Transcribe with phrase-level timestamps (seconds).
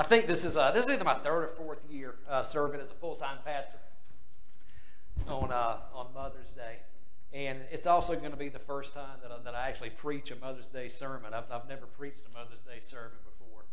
[0.00, 2.80] I think this is uh, this is either my third or fourth year uh, serving
[2.80, 3.76] as a full time pastor
[5.28, 6.78] on uh, on Mother's Day,
[7.34, 10.30] and it's also going to be the first time that I, that I actually preach
[10.30, 11.34] a Mother's Day sermon.
[11.34, 13.66] I've, I've never preached a Mother's Day sermon before,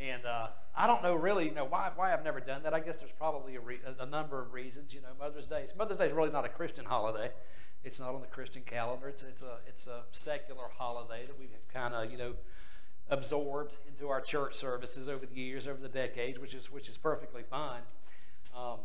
[0.00, 2.74] and uh, I don't know really you know why why I've never done that.
[2.74, 4.92] I guess there's probably a, re- a number of reasons.
[4.92, 7.30] You know, Mother's Day Mother's Day is really not a Christian holiday.
[7.84, 9.08] It's not on the Christian calendar.
[9.08, 12.32] It's it's a it's a secular holiday that we've kind of you know
[13.10, 16.96] absorbed into our church services over the years, over the decades, which is which is
[16.96, 17.82] perfectly fine.
[18.56, 18.78] Um,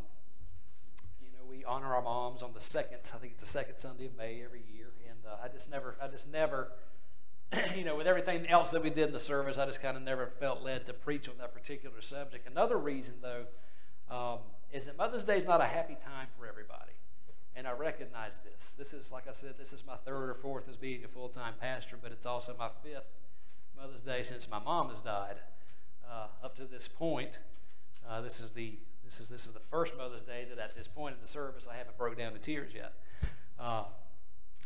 [1.22, 3.00] you know, we honor our moms on the second.
[3.14, 5.96] I think it's the second Sunday of May every year, and uh, I just never,
[6.02, 6.72] I just never,
[7.76, 10.04] you know, with everything else that we did in the service, I just kind of
[10.04, 12.48] never felt led to preach on that particular subject.
[12.48, 13.46] Another reason, though,
[14.14, 14.40] um,
[14.72, 16.92] is that Mother's Day is not a happy time for everybody.
[17.58, 18.76] And I recognize this.
[18.78, 21.30] This is, like I said, this is my third or fourth as being a full
[21.30, 23.08] time pastor, but it's also my fifth
[23.80, 25.38] Mother's Day since my mom has died.
[26.10, 27.40] Uh, up to this point,
[28.08, 30.88] uh, this is the this is this is the first Mother's Day that at this
[30.88, 32.94] point in the service I haven't broke down to tears yet.
[33.60, 33.84] Uh,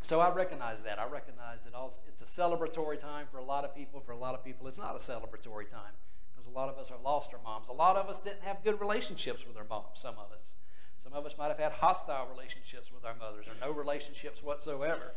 [0.02, 0.97] so I recognize that.
[0.97, 3.99] I recognize that all, it's a celebratory time for a lot of people.
[3.99, 5.93] For a lot of people, it's not a celebratory time
[6.33, 7.67] because a lot of us have lost our moms.
[7.67, 9.99] A lot of us didn't have good relationships with our moms.
[10.02, 10.55] Some of us.
[11.03, 15.13] Some of us might have had hostile relationships with our mothers or no relationships whatsoever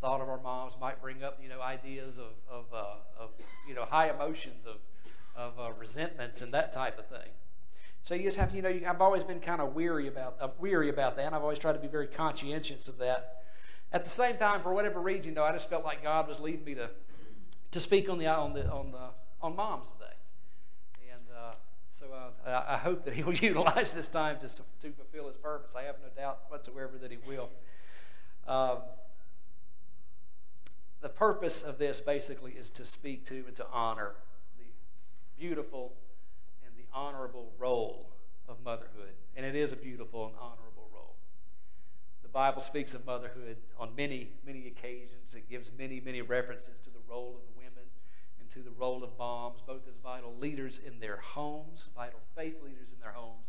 [0.00, 3.30] thought of our moms might bring up, you know, ideas of, of, uh, of
[3.68, 4.76] you know, high emotions of,
[5.36, 7.30] of uh, resentments and that type of thing.
[8.04, 10.48] So you just have to, you know, I've always been kind of weary about, uh,
[10.60, 13.44] weary about that, and I've always tried to be very conscientious of that.
[13.92, 16.64] At the same time, for whatever reason, though, I just felt like God was leading
[16.64, 16.90] me to,
[17.70, 19.08] to speak on the on the on the
[19.40, 20.12] on moms today,
[21.12, 21.52] and uh,
[21.98, 25.36] so uh, I, I, hope that He will utilize this time to to fulfill His
[25.36, 25.74] purpose.
[25.74, 27.50] I have no doubt whatsoever that He will.
[28.46, 28.78] Um,
[31.04, 34.12] the purpose of this basically is to speak to and to honor
[34.56, 34.64] the
[35.38, 35.92] beautiful
[36.64, 38.08] and the honorable role
[38.48, 39.12] of motherhood.
[39.36, 41.16] And it is a beautiful and honorable role.
[42.22, 45.34] The Bible speaks of motherhood on many, many occasions.
[45.34, 47.84] It gives many, many references to the role of the women
[48.40, 52.62] and to the role of moms, both as vital leaders in their homes, vital faith
[52.64, 53.44] leaders in their homes,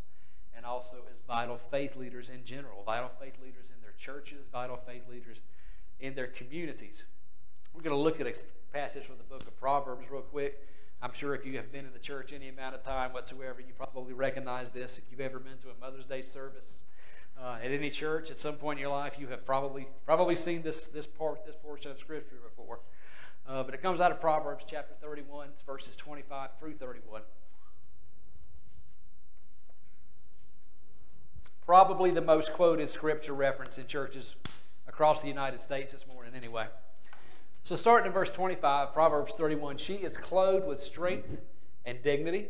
[0.53, 4.75] and also as vital faith leaders in general, vital faith leaders in their churches, vital
[4.85, 5.37] faith leaders
[6.01, 7.05] in their communities.
[7.75, 8.33] We're going to look at a
[8.71, 10.65] passage from the book of Proverbs real quick.
[11.01, 13.73] I'm sure if you have been in the church any amount of time whatsoever, you
[13.77, 14.97] probably recognize this.
[14.97, 16.85] If you've ever been to a Mother's Day service
[17.37, 20.61] uh, at any church at some point in your life, you have probably probably seen
[20.61, 22.79] this this part this portion of Scripture before.
[23.45, 27.23] Uh, but it comes out of Proverbs chapter 31, verses 25 through 31.
[31.65, 34.35] Probably the most quoted Scripture reference in churches
[34.87, 36.67] across the United States this morning, anyway.
[37.65, 41.41] So, starting in verse 25, Proverbs 31, she is clothed with strength
[41.83, 42.49] and dignity.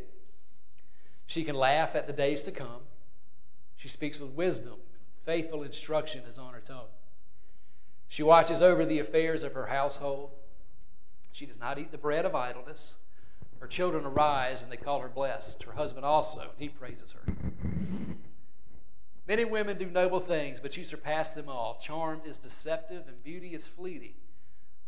[1.26, 2.82] She can laugh at the days to come.
[3.78, 4.74] She speaks with wisdom.
[5.24, 6.90] Faithful instruction is on her tongue.
[8.10, 10.32] She watches over the affairs of her household.
[11.32, 12.98] She does not eat the bread of idleness.
[13.62, 15.64] Her children arise and they call her blessed.
[15.64, 17.34] Her husband also, and he praises her.
[19.30, 21.80] Many women do noble things, but you surpass them all.
[21.82, 24.16] Charm is deceptive and beauty is fleeting.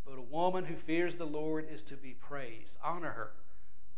[0.08, 2.78] But a woman who fears the Lord is to be praised.
[2.84, 3.32] Honor her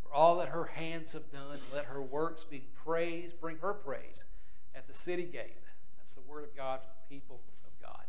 [0.01, 1.59] for all that her hands have done.
[1.73, 4.25] Let her works be praised, bring her praise
[4.73, 5.55] at the city gate.
[5.99, 8.05] That's the word of God for the people of God.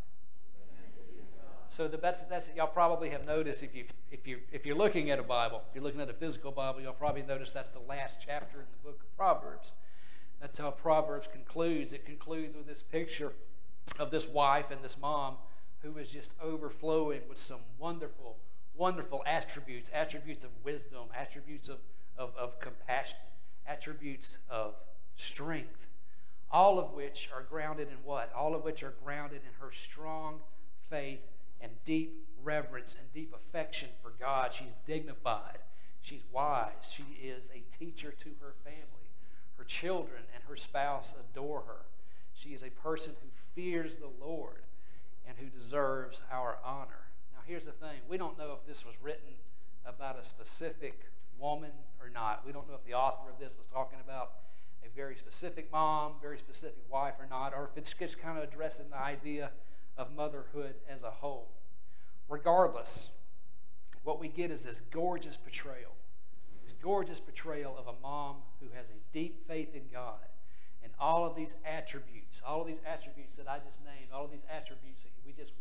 [1.69, 5.11] So the, that's, that's y'all probably have noticed if you if you if you're looking
[5.11, 7.81] at a Bible, if you're looking at a physical Bible, you'll probably notice that's the
[7.81, 9.73] last chapter in the book of Proverbs.
[10.41, 11.93] That's how Proverbs concludes.
[11.93, 13.35] It concludes with this picture
[13.99, 15.37] of this wife and this mom
[15.83, 18.37] who is just overflowing with some wonderful,
[18.75, 21.79] wonderful attributes attributes of wisdom, attributes of,
[22.17, 23.17] of, of compassion,
[23.67, 24.75] attributes of
[25.17, 25.87] strength,
[26.51, 28.33] all of which are grounded in what?
[28.35, 30.41] All of which are grounded in her strong
[30.89, 31.21] faith
[31.61, 34.53] and deep reverence and deep affection for God.
[34.53, 35.59] She's dignified.
[36.01, 36.91] She's wise.
[36.91, 38.85] She is a teacher to her family.
[39.57, 41.85] Her children and her spouse adore her.
[42.33, 44.63] She is a person who fears the Lord
[45.31, 47.07] and who deserves our honor.
[47.33, 49.35] Now, here's the thing we don't know if this was written
[49.87, 51.07] about a specific
[51.39, 52.43] woman or not.
[52.45, 54.33] We don't know if the author of this was talking about
[54.85, 58.45] a very specific mom, very specific wife or not, or if it's just kind of
[58.45, 59.53] addressing the idea
[59.97, 61.51] of motherhood as a whole.
[62.29, 63.11] Regardless,
[64.03, 65.95] what we get is this gorgeous portrayal,
[66.65, 70.30] this gorgeous portrayal of a mom who has a deep faith in God
[71.01, 74.45] all of these attributes, all of these attributes that I just named, all of these
[74.55, 75.53] attributes that we just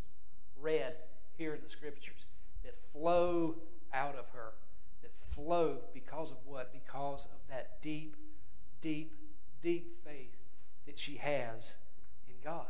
[0.60, 0.94] read
[1.38, 2.26] here in the scriptures
[2.62, 3.56] that flow
[3.94, 4.52] out of her,
[5.02, 6.72] that flow because of what?
[6.72, 8.16] Because of that deep,
[8.82, 9.16] deep,
[9.62, 10.36] deep faith
[10.86, 11.78] that she has
[12.28, 12.66] in God.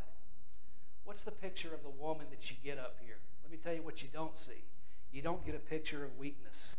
[1.04, 3.16] What's the picture of the woman that you get up here?
[3.42, 4.64] Let me tell you what you don't see.
[5.10, 6.76] You don't get a picture of weakness.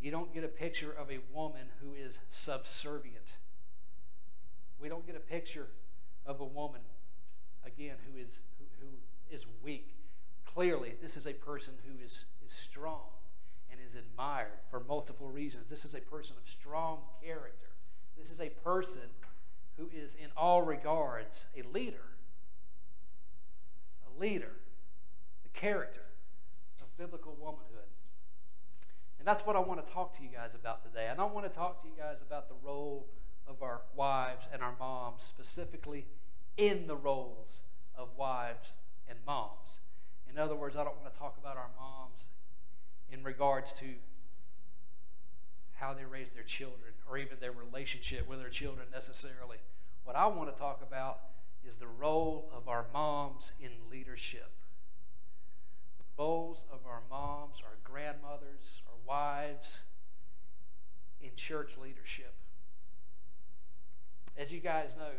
[0.00, 3.32] You don't get a picture of a woman who is subservient.
[4.80, 5.66] We don't get a picture
[6.26, 6.80] of a woman,
[7.64, 9.94] again, who is, who, who is weak.
[10.44, 13.08] Clearly, this is a person who is, is strong
[13.70, 15.70] and is admired for multiple reasons.
[15.70, 17.68] This is a person of strong character.
[18.16, 19.02] This is a person
[19.76, 22.04] who is, in all regards, a leader.
[24.06, 24.52] A leader.
[25.42, 26.02] The character
[26.80, 27.88] of biblical womanhood.
[29.18, 31.08] And that's what I want to talk to you guys about today.
[31.10, 33.06] I don't want to talk to you guys about the role
[33.48, 36.06] of our wives and our moms, specifically
[36.56, 37.62] in the roles
[37.96, 38.76] of wives
[39.08, 39.80] and moms.
[40.30, 42.26] In other words, I don't want to talk about our moms
[43.10, 43.86] in regards to
[45.74, 49.58] how they raise their children or even their relationship with their children necessarily.
[50.04, 51.20] What I want to talk about
[51.66, 54.50] is the role of our moms in leadership.
[55.98, 59.84] The roles of our moms, our grandmothers, our wives
[61.20, 62.34] in church leadership.
[64.48, 65.10] As you guys know,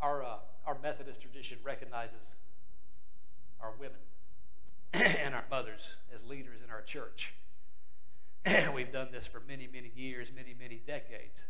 [0.00, 2.22] our, uh, our Methodist tradition recognizes
[3.60, 3.98] our women
[4.94, 7.34] and our mothers as leaders in our church.
[8.74, 11.44] We've done this for many, many years, many, many decades.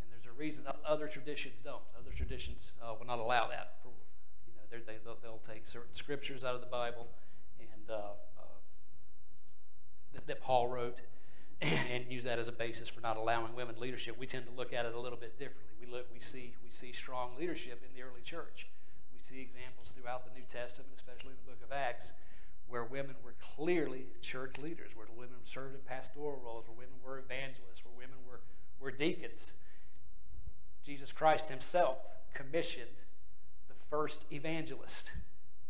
[0.00, 1.82] And there's a reason other traditions don't.
[1.98, 3.78] Other traditions uh, will not allow that.
[3.82, 3.88] For,
[4.46, 7.08] you know, they, they'll, they'll, take certain scriptures out of the Bible
[7.58, 7.94] and uh,
[8.38, 8.42] uh,
[10.14, 11.00] that, that Paul wrote
[11.62, 14.18] and use that as a basis for not allowing women leadership.
[14.18, 15.72] We tend to look at it a little bit differently.
[15.80, 18.66] We look, we see, we see strong leadership in the early church.
[19.14, 22.12] We see examples throughout the New Testament, especially in the book of Acts,
[22.68, 27.18] where women were clearly church leaders, where women served in pastoral roles, where women were
[27.18, 28.40] evangelists, where women were,
[28.80, 29.54] were deacons.
[30.84, 31.98] Jesus Christ himself
[32.34, 33.00] commissioned
[33.68, 35.12] the first evangelist.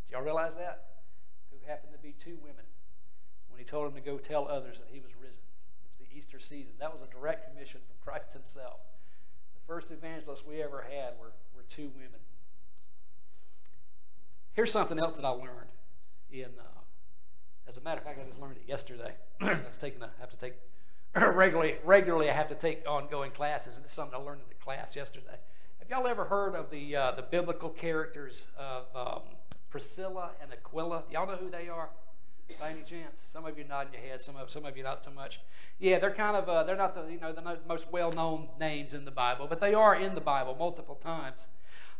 [0.08, 0.84] Do y'all realize that?
[1.50, 2.64] Who happened to be two women
[3.56, 5.45] when he told them to go tell others that he was risen.
[6.16, 6.72] Easter season.
[6.80, 8.80] That was a direct commission from Christ himself.
[9.54, 12.20] The first evangelists we ever had were, were two women.
[14.54, 15.70] Here's something else that I learned.
[16.32, 16.80] In, uh,
[17.68, 19.14] as a matter of fact, I just learned it yesterday.
[19.40, 20.54] I was taking a, have to take
[21.14, 21.76] regularly.
[21.84, 24.96] Regularly, I have to take ongoing classes, and it's something I learned in the class
[24.96, 25.38] yesterday.
[25.78, 29.22] Have y'all ever heard of the uh, the biblical characters of um,
[29.68, 31.04] Priscilla and Aquila?
[31.10, 31.90] Y'all know who they are?
[32.60, 33.24] By any chance?
[33.28, 35.40] Some of you nodding your head, some of some of you not so much.
[35.78, 39.04] Yeah, they're kind of uh, they're not the you know the most well-known names in
[39.04, 41.48] the Bible, but they are in the Bible multiple times.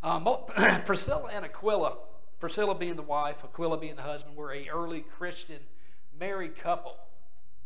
[0.03, 0.29] Um,
[0.85, 1.97] Priscilla and Aquila,
[2.39, 5.61] Priscilla being the wife, Aquila being the husband, were a early Christian
[6.19, 6.97] married couple,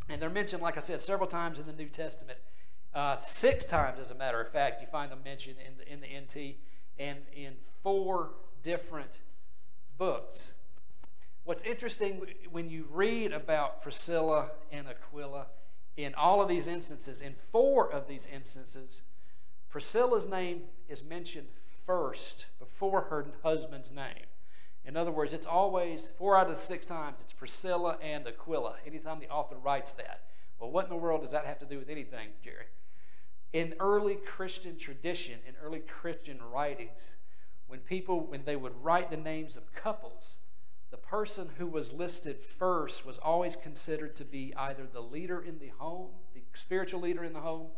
[0.09, 2.38] and they're mentioned, like I said, several times in the New Testament.
[2.93, 6.00] Uh, six times, as a matter of fact, you find them mentioned in the in
[6.00, 6.56] the NT,
[6.99, 8.31] and in four
[8.62, 9.21] different
[9.97, 10.55] books.
[11.44, 12.20] What's interesting
[12.50, 15.46] when you read about Priscilla and Aquila,
[15.96, 19.02] in all of these instances, in four of these instances,
[19.69, 21.48] Priscilla's name is mentioned
[21.87, 24.26] first before her husband's name.
[24.84, 29.20] In other words, it's always, four out of six times, it's Priscilla and Aquila, anytime
[29.20, 30.22] the author writes that.
[30.58, 32.66] Well, what in the world does that have to do with anything, Jerry?
[33.52, 37.16] In early Christian tradition, in early Christian writings,
[37.66, 40.38] when people, when they would write the names of couples,
[40.90, 45.59] the person who was listed first was always considered to be either the leader in
[45.59, 47.68] the home, the spiritual leader in the home,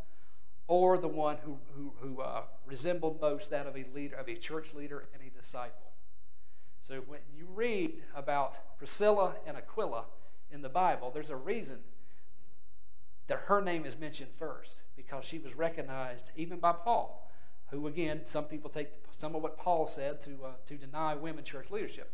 [0.67, 4.35] or the one who, who, who uh, resembled most that of a leader, of a
[4.35, 5.93] church leader and a disciple.
[6.89, 10.05] So when you read about Priscilla and Aquila
[10.51, 11.79] in the Bible, there's a reason
[13.27, 17.31] that her name is mentioned first because she was recognized even by Paul,
[17.71, 21.45] who again, some people take some of what Paul said to, uh, to deny women
[21.45, 22.11] church leadership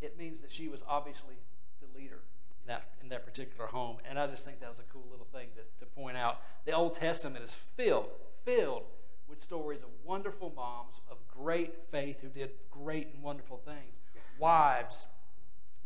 [0.00, 1.34] it means that she was obviously
[1.80, 2.20] the leader
[2.62, 3.96] in that, in that particular home.
[4.08, 6.40] And I just think that was a cool little thing to, to point out.
[6.64, 8.08] The Old Testament is filled,
[8.44, 8.84] filled
[9.28, 14.00] with stories of wonderful moms of great faith who did great and wonderful things,
[14.38, 15.04] wives,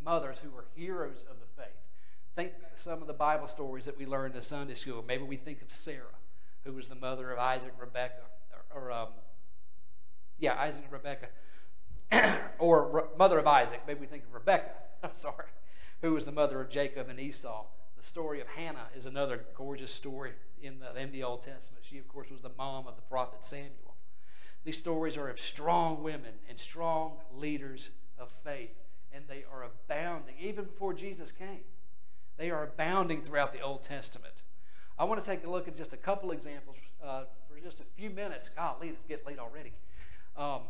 [0.03, 1.75] mothers who were heroes of the faith.
[2.35, 5.05] Think some of the Bible stories that we learned in Sunday school.
[5.07, 6.19] Maybe we think of Sarah,
[6.65, 8.23] who was the mother of Isaac and Rebecca,
[8.75, 9.09] or, or um,
[10.39, 11.29] yeah, Isaac and Rebecca.
[12.59, 13.83] or mother of Isaac.
[13.87, 14.73] Maybe we think of Rebecca,
[15.13, 15.49] sorry,
[16.03, 17.65] who was the mother of Jacob and Esau.
[17.97, 21.85] The story of Hannah is another gorgeous story in the, in the Old Testament.
[21.89, 23.95] She, of course, was the mom of the prophet Samuel.
[24.65, 28.77] These stories are of strong women and strong leaders of faith.
[29.13, 31.61] and they are abounding, even before Jesus came.
[32.37, 34.43] They are abounding throughout the Old Testament.
[34.99, 37.85] I want to take a look at just a couple examples uh, for just a
[37.97, 38.49] few minutes.
[38.57, 39.73] Golly, it's getting late already.
[40.37, 40.63] Um,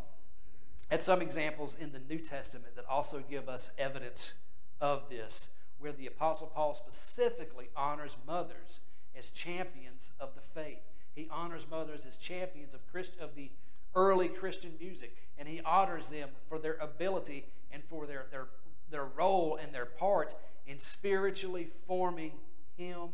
[0.95, 4.35] at some examples in the New Testament that also give us evidence
[4.81, 5.49] of this,
[5.81, 8.79] where the Apostle Paul specifically honors mothers
[9.19, 10.79] as champions of the faith.
[11.13, 13.51] He honors mothers as champions of, Christ, of the
[13.97, 18.47] early Christian music, and he honors them for their ability and for their, their,
[18.89, 20.33] their role and their part
[20.65, 22.35] in spiritually forming
[22.77, 23.09] him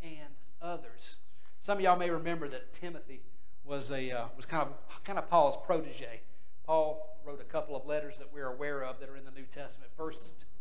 [0.00, 1.16] and others.
[1.62, 3.22] Some of y'all may remember that Timothy
[3.64, 6.20] was, a, uh, was kind, of, kind of Paul's protege.
[6.66, 9.44] Paul wrote a couple of letters that we're aware of that are in the New
[9.44, 9.90] Testament.
[9.96, 10.18] First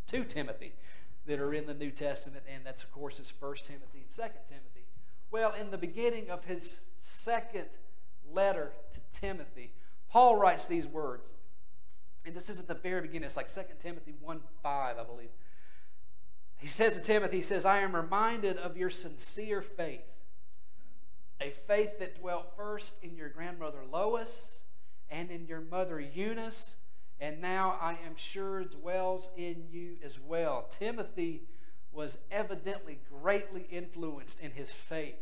[0.07, 0.73] to Timothy
[1.25, 4.41] that are in the New Testament, and that's, of course, is First Timothy and Second
[4.47, 4.85] Timothy.
[5.31, 7.67] Well, in the beginning of his second
[8.31, 9.71] letter to Timothy,
[10.09, 11.31] Paul writes these words.
[12.25, 13.25] And this is at the very beginning.
[13.25, 15.29] It's like 2 Timothy 1 5, I believe.
[16.57, 20.05] He says to Timothy, He says, I am reminded of your sincere faith,
[21.41, 24.62] a faith that dwelt first in your grandmother Lois
[25.13, 26.77] and in your mother Eunice,
[27.21, 30.65] and now I am sure dwells in you as well.
[30.69, 31.43] Timothy
[31.91, 35.19] was evidently greatly influenced in his faith,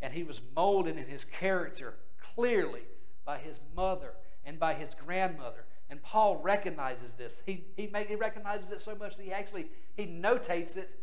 [0.00, 2.82] and he was molded in his character clearly
[3.24, 4.12] by his mother
[4.44, 5.64] and by his grandmother.
[5.90, 7.42] And Paul recognizes this.
[7.44, 10.98] He, he, he recognizes it so much that he actually he notates it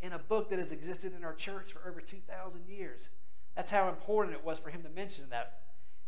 [0.00, 3.08] in a book that has existed in our church for over 2,000 years.
[3.54, 5.60] That's how important it was for him to mention that.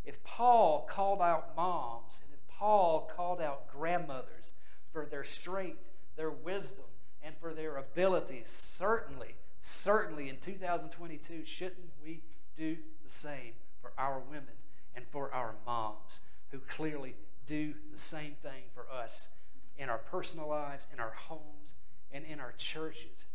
[0.08, 4.54] If Paul called out moms and if Paul called out grandmothers
[4.90, 5.84] for their strength,
[6.16, 6.86] their wisdom,
[7.22, 12.22] and for their abilities, certainly, certainly in 2022, shouldn't we
[12.56, 14.56] do the same for our women
[14.96, 16.20] and for our moms
[16.52, 19.28] who clearly do the same thing for us
[19.76, 21.74] in our personal lives, in our homes,
[22.10, 23.26] and in our churches.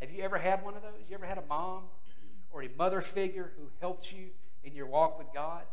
[0.00, 1.10] Have you ever had one of those?
[1.10, 1.84] You ever had a mom
[2.50, 4.30] or a mother figure who helped you
[4.64, 5.64] in your walk with God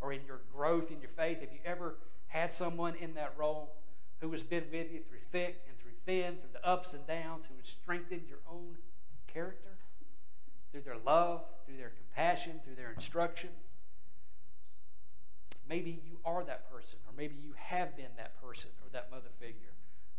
[0.00, 1.40] or in your growth in your faith?
[1.40, 1.96] Have you ever
[2.28, 3.74] had someone in that role
[4.20, 7.46] who has been with you through thick and through thin, through the ups and downs,
[7.46, 8.76] who has strengthened your own
[9.26, 9.76] character
[10.70, 13.50] through their love, through their compassion, through their instruction?
[15.68, 19.28] Maybe you are that person, or maybe you have been that person or that mother
[19.38, 19.72] figure.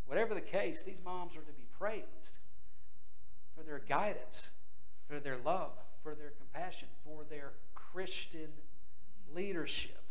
[0.05, 2.39] Whatever the case, these moms are to be praised
[3.55, 4.51] for their guidance,
[5.07, 5.71] for their love,
[6.03, 8.49] for their compassion, for their Christian
[9.35, 10.01] leadership.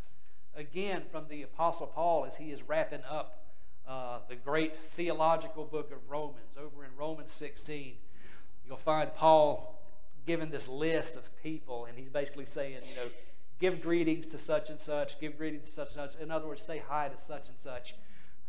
[0.56, 3.44] Again, from the Apostle Paul as he is wrapping up
[3.87, 7.94] uh, the great theological book of Romans, over in Romans 16,
[8.66, 9.80] you'll find Paul
[10.26, 13.10] giving this list of people, and he's basically saying, you know,
[13.58, 16.20] give greetings to such and such, give greetings to such and such.
[16.20, 17.94] In other words, say hi to such and such.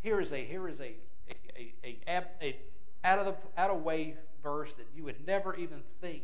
[0.01, 0.95] Here is a here is a
[1.29, 2.55] a, a, a, a
[3.03, 6.23] out of the out of way verse that you would never even think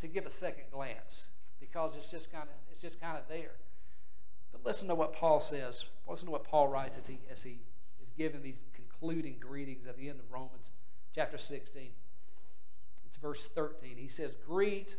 [0.00, 1.28] to give a second glance
[1.60, 3.52] because it's just kind of it's just kind of there.
[4.52, 5.84] But listen to what Paul says.
[6.08, 7.60] Listen to what Paul writes as he as he
[8.02, 10.70] is giving these concluding greetings at the end of Romans
[11.14, 11.90] chapter 16.
[13.06, 13.96] It's verse 13.
[13.96, 14.96] He says, Greet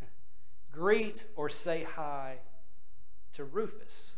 [0.72, 2.36] greet or say hi
[3.32, 4.16] to Rufus,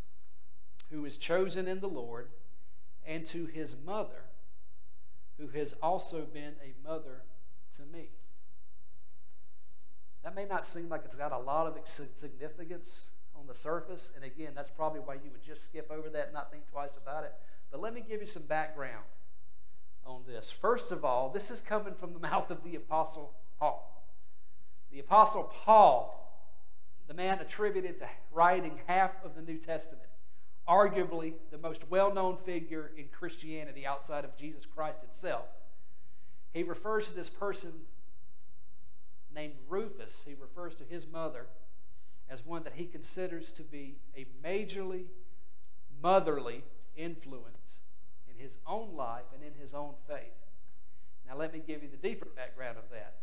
[0.91, 2.29] who is chosen in the Lord,
[3.07, 4.25] and to his mother,
[5.39, 7.23] who has also been a mother
[7.77, 8.11] to me.
[10.23, 14.25] That may not seem like it's got a lot of significance on the surface, and
[14.25, 17.25] again, that's probably why you would just skip over that and not think twice about
[17.25, 17.33] it.
[17.71, 19.05] But let me give you some background
[20.05, 20.51] on this.
[20.51, 24.05] First of all, this is coming from the mouth of the Apostle Paul.
[24.91, 26.21] The Apostle Paul
[27.11, 30.07] the man attributed to writing half of the New Testament,
[30.69, 35.47] arguably the most well known figure in Christianity outside of Jesus Christ himself.
[36.53, 37.73] He refers to this person
[39.35, 41.47] named Rufus, he refers to his mother
[42.29, 45.07] as one that he considers to be a majorly
[46.03, 46.63] motherly
[46.97, 47.81] influence
[48.29, 50.33] in his own life and in his own faith.
[51.29, 53.15] Now, let me give you the deeper background of that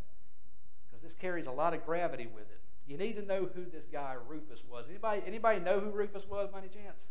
[0.87, 2.61] because this carries a lot of gravity with it.
[2.87, 4.85] You need to know who this guy Rufus was.
[4.89, 7.07] Anybody, anybody know who Rufus was by any chance?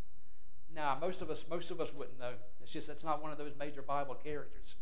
[0.75, 2.33] Nah, most of us, most of us wouldn't know.
[2.63, 4.75] It's just that's not one of those major Bible characters.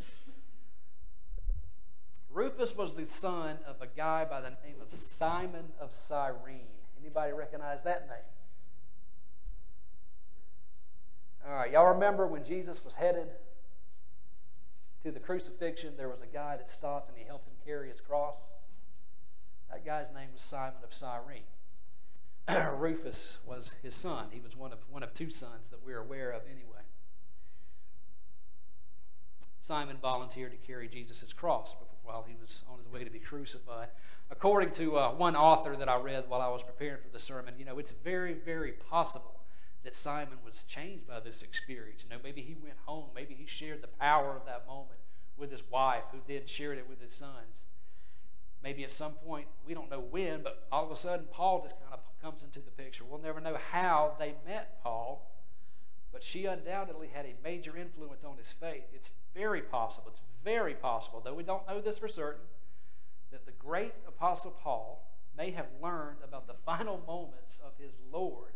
[2.35, 6.67] Rufus was the son of a guy by the name of Simon of Cyrene.
[7.00, 8.19] Anybody recognize that name?
[11.47, 13.29] All right, y'all remember when Jesus was headed
[15.05, 18.00] to the crucifixion, there was a guy that stopped and he helped him carry his
[18.00, 18.35] cross?
[19.71, 21.43] That guy's name was Simon of Cyrene.
[22.76, 24.26] Rufus was his son.
[24.33, 26.83] He was one of, one of two sons that we're aware of anyway.
[29.61, 33.88] Simon volunteered to carry Jesus' cross while he was on his way to be crucified.
[34.30, 37.54] According to uh, one author that I read while I was preparing for the sermon,
[37.58, 39.40] you know, it's very, very possible
[39.84, 42.02] that Simon was changed by this experience.
[42.02, 45.00] You know, maybe he went home, maybe he shared the power of that moment
[45.37, 47.66] with his wife, who then shared it with his sons.
[48.62, 51.78] Maybe at some point, we don't know when, but all of a sudden, Paul just
[51.80, 53.04] kind of comes into the picture.
[53.04, 55.30] We'll never know how they met Paul,
[56.12, 58.84] but she undoubtedly had a major influence on his faith.
[58.94, 62.43] It's very possible, it's very possible, though we don't know this for certain,
[63.33, 68.53] that the great Apostle Paul may have learned about the final moments of his Lord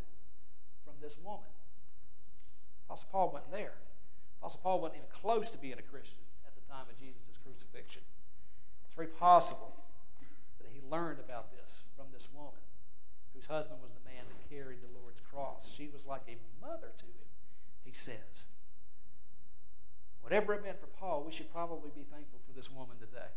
[0.85, 1.50] from this woman.
[2.87, 3.75] Apostle Paul wasn't there.
[4.40, 8.02] Apostle Paul wasn't even close to being a Christian at the time of Jesus' crucifixion.
[8.87, 9.75] It's very possible
[10.62, 12.62] that he learned about this from this woman,
[13.35, 15.66] whose husband was the man that carried the Lord's cross.
[15.75, 17.28] She was like a mother to him,
[17.85, 18.47] he says.
[20.28, 23.30] Whatever it meant for Paul, we should probably be thankful for this woman today.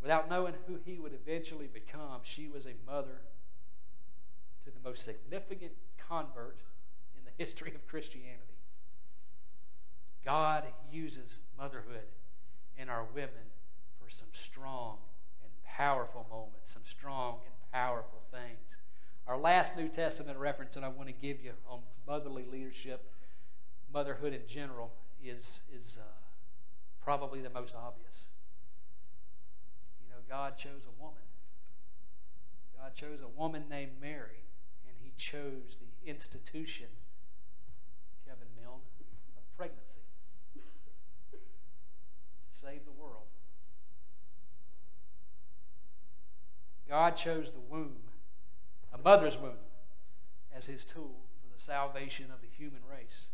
[0.00, 3.20] Without knowing who he would eventually become, she was a mother
[4.64, 5.74] to the most significant
[6.08, 6.58] convert
[7.16, 8.58] in the history of Christianity.
[10.24, 12.08] God uses motherhood
[12.76, 13.52] in our women
[14.00, 14.96] for some strong
[15.44, 18.76] and powerful moments, some strong and powerful things.
[19.28, 23.08] Our last New Testament reference that I want to give you on motherly leadership,
[23.94, 24.90] motherhood in general,
[25.28, 26.04] is, is uh,
[27.02, 28.28] probably the most obvious.
[30.02, 31.22] You know, God chose a woman.
[32.78, 34.44] God chose a woman named Mary,
[34.88, 36.86] and He chose the institution,
[38.26, 38.80] Kevin Milne,
[39.36, 40.00] of pregnancy
[41.30, 41.38] to
[42.60, 43.26] save the world.
[46.88, 47.96] God chose the womb,
[48.92, 49.64] a mother's womb,
[50.54, 53.28] as His tool for the salvation of the human race.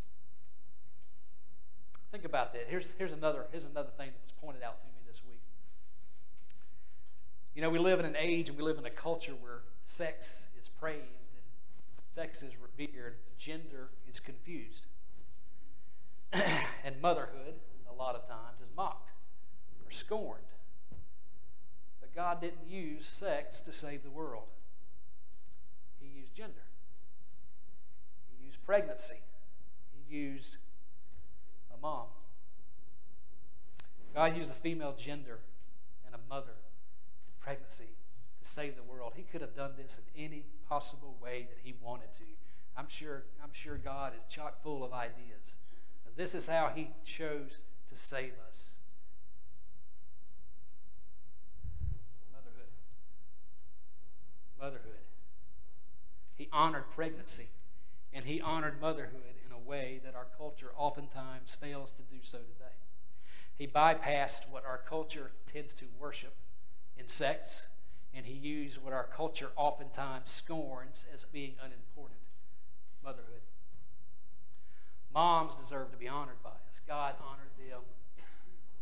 [2.11, 2.67] Think about that.
[2.69, 5.43] Here's, here's, another, here's another thing that was pointed out to me this week.
[7.55, 10.47] You know, we live in an age and we live in a culture where sex
[10.59, 11.43] is praised and
[12.11, 14.87] sex is revered, gender is confused.
[16.33, 17.55] and motherhood,
[17.91, 19.13] a lot of times, is mocked
[19.85, 20.43] or scorned.
[22.01, 24.49] But God didn't use sex to save the world,
[26.01, 26.65] He used gender,
[28.31, 29.21] He used pregnancy,
[29.93, 30.57] He used
[31.81, 32.07] mom.
[34.15, 35.39] God used the female gender
[36.05, 36.57] and a mother
[37.27, 37.97] in pregnancy
[38.43, 39.13] to save the world.
[39.17, 42.25] He could have done this in any possible way that he wanted to.
[42.77, 45.57] I'm sure, I'm sure God is chock full of ideas.
[46.17, 48.73] This is how he chose to save us.
[52.33, 52.71] Motherhood.
[54.61, 55.05] Motherhood.
[56.35, 57.49] He honored pregnancy
[58.13, 62.39] and he honored motherhood in a way that our culture oftentimes fails to do so
[62.39, 62.75] today.
[63.57, 66.35] He bypassed what our culture tends to worship
[66.97, 67.69] in sex,
[68.15, 72.21] and he used what our culture oftentimes scorns as being unimportant
[73.05, 73.43] motherhood.
[75.13, 76.81] Moms deserve to be honored by us.
[76.87, 77.81] God honored them.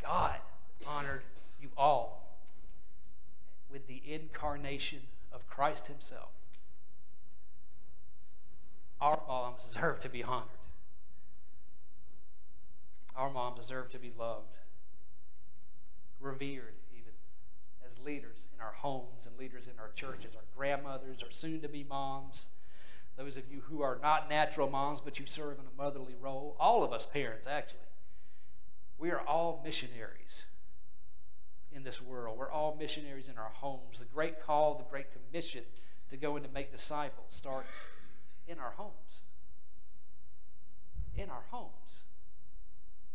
[0.02, 0.38] God
[0.86, 1.22] honored
[1.60, 2.38] you all
[3.70, 5.00] with the incarnation
[5.32, 6.30] of Christ Himself.
[9.00, 10.48] Our moms deserve to be honored.
[13.14, 14.56] Our moms deserve to be loved,
[16.20, 17.12] revered, even
[17.86, 21.68] as leaders in our homes and leaders in our churches, our grandmothers, our soon to
[21.68, 22.48] be moms,
[23.16, 26.56] those of you who are not natural moms, but you serve in a motherly role.
[26.60, 27.80] All of us parents, actually.
[28.98, 30.44] We are all missionaries
[31.72, 32.38] in this world.
[32.38, 33.98] We're all missionaries in our homes.
[33.98, 35.62] The great call, the great commission
[36.10, 37.68] to go and to make disciples starts
[38.48, 39.22] in our homes.
[41.16, 42.04] In our homes.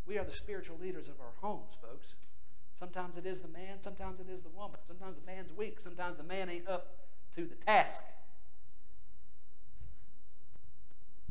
[0.06, 2.15] We are the spiritual leaders of our homes, folks.
[2.78, 4.80] Sometimes it is the man, sometimes it is the woman.
[4.88, 6.98] Sometimes the man's weak, sometimes the man ain't up
[7.36, 8.02] to the task.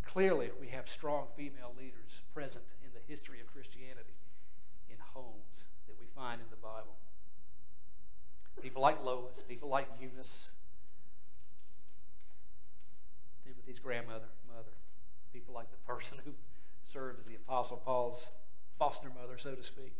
[0.04, 4.18] Clearly, we have strong female leaders present in the history of Christianity
[4.88, 6.96] in homes that we find in the Bible.
[8.62, 10.52] People like Lois, people like Eunice,
[13.70, 14.72] Timothy's grandmother, mother,
[15.32, 16.32] people like the person who
[16.84, 18.32] served as the Apostle Paul's
[18.80, 19.94] foster mother, so to speak.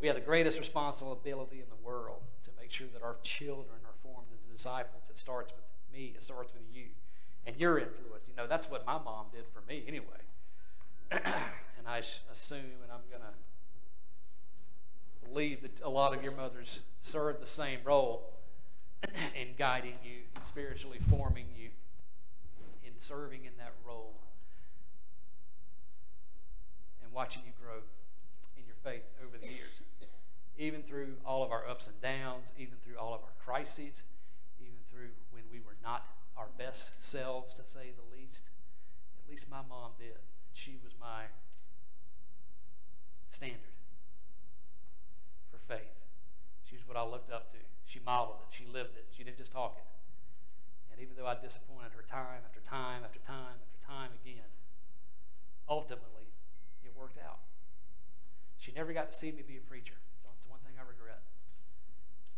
[0.00, 3.94] We have the greatest responsibility in the world to make sure that our children are
[4.04, 5.02] formed into disciples.
[5.10, 6.90] It starts with me, it starts with you,
[7.44, 8.22] and your influence.
[8.28, 10.22] You know, that's what my mom did for me anyway.
[11.10, 13.34] and I assume, and I'm going to
[15.28, 18.30] believe that a lot of your mothers served the same role
[19.34, 21.46] in guiding you, spiritually forming
[23.06, 24.14] serving in that role
[27.02, 27.84] and watching you grow
[28.56, 29.76] in your faith over the years.
[30.56, 34.04] Even through all of our ups and downs, even through all of our crises,
[34.60, 38.50] even through when we were not our best selves, to say the least.
[39.18, 40.18] At least my mom did.
[40.54, 41.24] She was my
[43.28, 43.74] standard
[45.50, 45.92] for faith.
[46.64, 47.58] She was what I looked up to.
[47.84, 49.93] She modeled it, she lived it, she didn't just talk it.
[50.94, 54.46] And even though I disappointed her time after time after time after time again,
[55.66, 56.30] ultimately,
[56.86, 57.42] it worked out.
[58.62, 59.98] She never got to see me be a preacher.
[60.22, 61.26] It's one thing I regret.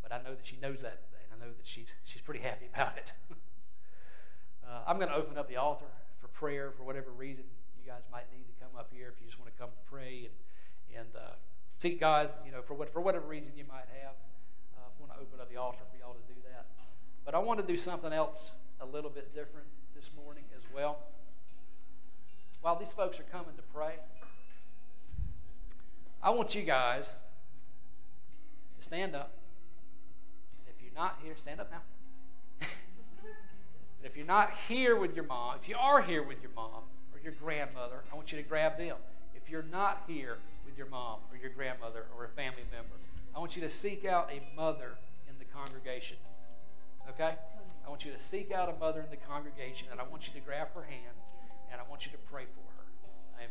[0.00, 2.64] But I know that she knows that and I know that she's, she's pretty happy
[2.74, 3.12] about it.
[4.64, 7.44] uh, I'm going to open up the altar for prayer for whatever reason
[7.76, 10.32] you guys might need to come up here if you just want to come pray
[10.32, 11.36] and, and uh,
[11.76, 14.16] seek God, you know, for, what, for whatever reason you might have.
[14.72, 16.55] Uh, I want to open up the altar for y'all to do that.
[17.26, 20.98] But I want to do something else a little bit different this morning as well.
[22.62, 23.94] While these folks are coming to pray,
[26.22, 27.12] I want you guys
[28.78, 29.32] to stand up.
[30.60, 32.68] And if you're not here, stand up now.
[34.04, 37.18] if you're not here with your mom, if you are here with your mom or
[37.20, 38.96] your grandmother, I want you to grab them.
[39.34, 42.94] If you're not here with your mom or your grandmother or a family member,
[43.34, 44.92] I want you to seek out a mother
[45.28, 46.18] in the congregation.
[47.10, 47.34] Okay?
[47.86, 50.34] I want you to seek out a mother in the congregation, and I want you
[50.34, 51.16] to grab her hand,
[51.70, 52.86] and I want you to pray for her.
[53.38, 53.50] I am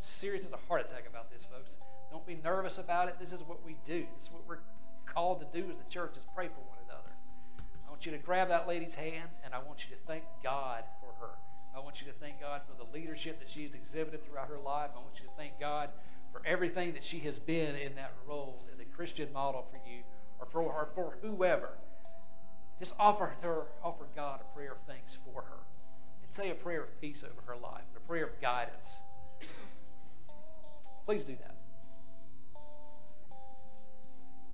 [0.00, 1.76] serious as a heart attack about this, folks.
[2.10, 3.16] Don't be nervous about it.
[3.18, 4.06] This is what we do.
[4.16, 4.60] This is what we're
[5.06, 7.10] called to do as the church is pray for one another.
[7.86, 10.84] I want you to grab that lady's hand, and I want you to thank God
[11.00, 11.32] for her.
[11.74, 14.90] I want you to thank God for the leadership that she's exhibited throughout her life.
[14.94, 15.90] I want you to thank God
[16.32, 20.02] for everything that she has been in that role as a Christian model for you
[20.38, 21.70] or for, or for whoever.
[22.78, 25.58] Just offer her, offer God a prayer of thanks for her.
[26.22, 28.98] And say a prayer of peace over her life, a prayer of guidance.
[31.06, 31.53] Please do that.